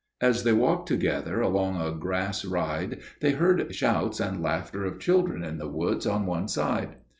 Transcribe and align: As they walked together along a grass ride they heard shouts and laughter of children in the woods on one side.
As 0.19 0.43
they 0.43 0.51
walked 0.51 0.87
together 0.87 1.41
along 1.41 1.79
a 1.79 1.91
grass 1.91 2.43
ride 2.43 3.01
they 3.19 3.33
heard 3.33 3.75
shouts 3.75 4.19
and 4.19 4.41
laughter 4.41 4.83
of 4.83 4.97
children 4.99 5.43
in 5.43 5.59
the 5.59 5.67
woods 5.69 6.07
on 6.07 6.25
one 6.25 6.47
side. 6.47 6.95